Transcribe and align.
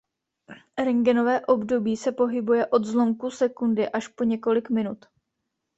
Rentgenové 0.77 1.45
období 1.45 1.97
se 1.97 2.11
pohybuje 2.11 2.65
od 2.67 2.85
zlomků 2.85 3.29
sekundy 3.31 3.89
až 3.89 4.07
po 4.07 4.23
několik 4.23 4.69
minut. 4.69 5.05